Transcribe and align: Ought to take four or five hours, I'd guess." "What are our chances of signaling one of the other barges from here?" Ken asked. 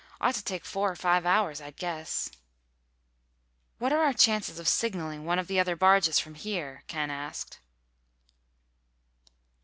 Ought 0.19 0.33
to 0.33 0.43
take 0.43 0.65
four 0.65 0.89
or 0.91 0.95
five 0.95 1.27
hours, 1.27 1.61
I'd 1.61 1.75
guess." 1.77 2.31
"What 3.77 3.93
are 3.93 4.01
our 4.01 4.13
chances 4.15 4.57
of 4.57 4.67
signaling 4.67 5.25
one 5.25 5.37
of 5.37 5.45
the 5.45 5.59
other 5.59 5.75
barges 5.75 6.17
from 6.17 6.33
here?" 6.33 6.83
Ken 6.87 7.11
asked. 7.11 7.59